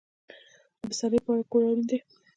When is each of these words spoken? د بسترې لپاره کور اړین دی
د 0.77 0.79
بسترې 0.89 1.17
لپاره 1.21 1.49
کور 1.51 1.61
اړین 1.69 1.81
دی 1.89 1.97